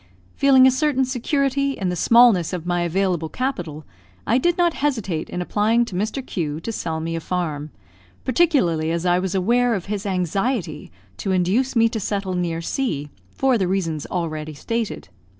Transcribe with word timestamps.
Feeling 0.35 0.65
a 0.65 0.71
certain 0.71 1.05
security 1.05 1.73
in 1.73 1.89
the 1.89 1.95
smallness 1.95 2.53
of 2.53 2.65
my 2.65 2.81
available 2.81 3.29
capital, 3.29 3.85
I 4.25 4.39
did 4.39 4.57
not 4.57 4.73
hesitate 4.73 5.29
in 5.29 5.43
applying 5.43 5.85
to 5.85 5.95
Mr. 5.95 6.25
Q 6.25 6.59
to 6.61 6.71
sell 6.71 6.99
me 6.99 7.15
a 7.15 7.19
farm, 7.19 7.69
particularly 8.25 8.89
as 8.89 9.05
I 9.05 9.19
was 9.19 9.35
aware 9.35 9.75
of 9.75 9.85
his 9.85 10.07
anxiety 10.07 10.91
to 11.17 11.31
induce 11.31 11.75
me 11.75 11.87
to 11.89 11.99
settle 11.99 12.33
near 12.33 12.61
C, 12.63 13.11
for 13.29 13.59
the 13.59 13.67
reasons 13.67 14.07
already 14.07 14.55
stated. 14.55 15.09